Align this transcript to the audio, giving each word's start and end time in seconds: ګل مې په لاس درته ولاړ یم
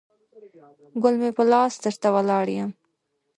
ګل 1.03 1.15
مې 1.21 1.29
په 1.37 1.43
لاس 1.51 1.73
درته 1.83 2.09
ولاړ 2.15 2.45
یم 2.57 2.69